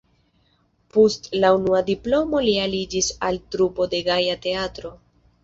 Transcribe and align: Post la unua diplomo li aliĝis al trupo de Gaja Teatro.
Post 0.95 1.29
la 1.43 1.51
unua 1.57 1.81
diplomo 1.89 2.41
li 2.47 2.55
aliĝis 2.63 3.11
al 3.29 3.39
trupo 3.57 3.89
de 3.95 4.03
Gaja 4.11 4.41
Teatro. 4.49 4.95